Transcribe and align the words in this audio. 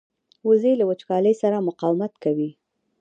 وزې 0.47 0.73
له 0.79 0.85
وچکالۍ 0.89 1.33
سره 1.41 1.65
مقاومت 1.67 2.13
کوي 2.23 2.49